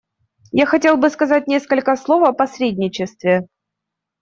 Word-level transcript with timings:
Я 0.51 0.65
хотел 0.65 0.97
бы 0.97 1.11
сказать 1.11 1.45
несколько 1.47 1.95
слов 1.95 2.27
о 2.27 2.33
посредничестве. 2.33 3.47